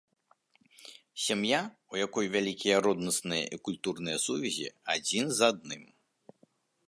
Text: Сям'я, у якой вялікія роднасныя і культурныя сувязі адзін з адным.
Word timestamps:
Сям'я, 1.25 1.59
у 1.95 1.99
якой 2.05 2.25
вялікія 2.37 2.77
роднасныя 2.87 3.45
і 3.57 3.61
культурныя 3.69 4.17
сувязі 4.25 4.67
адзін 4.95 5.25
з 5.41 5.53
адным. 5.53 5.83